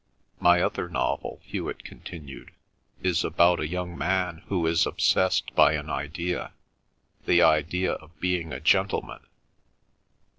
[0.39, 2.49] "My other novel," Hewet continued,
[3.03, 8.59] "is about a young man who is obsessed by an idea—the idea of being a
[8.59, 9.19] gentleman.